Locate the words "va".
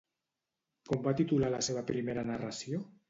1.07-1.13